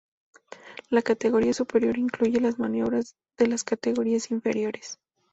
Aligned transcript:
La 0.89 1.03
categoría 1.03 1.53
superior 1.53 1.95
incluye 1.99 2.39
las 2.41 2.57
maniobras 2.57 3.15
de 3.37 3.45
las 3.45 3.63
categorías 3.63 4.31
inferiores. 4.31 4.97